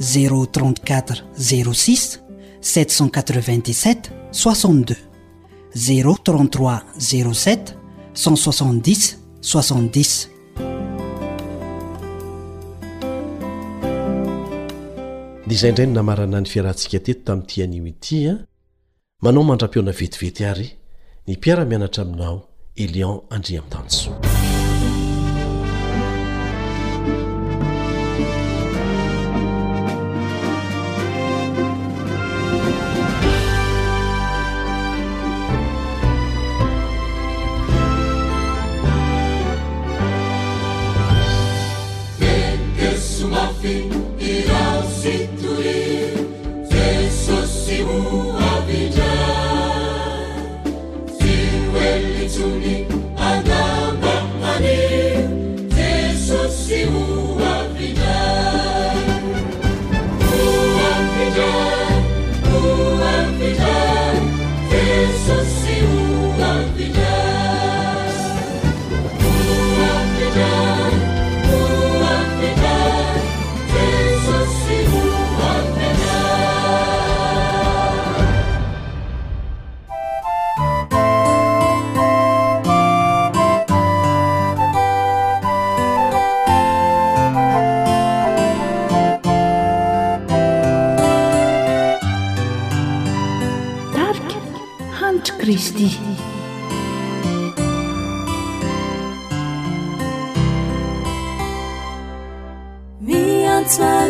[0.00, 2.19] z406
[2.60, 4.94] 78762
[5.74, 7.78] 03 07
[8.14, 10.28] 160 60
[15.46, 18.44] dea izay indray ny namarana ny fiarahantsika teto tami tianio iti an
[19.24, 20.68] manao mandra-piona vetivety ary
[21.26, 22.44] nipiara mianatra aminao
[22.76, 24.29] elion andri amitanyso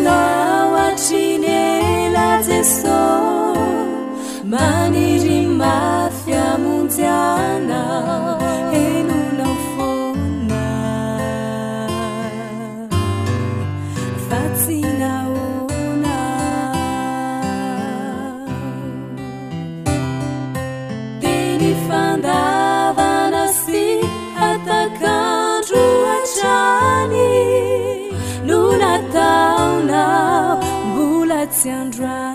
[0.03, 1.41] 那 čin
[2.13, 2.87] 啦解 so
[4.43, 8.30] 满你 ج mham 家 n
[31.63, 32.30] 江转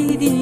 [0.00, 0.41] د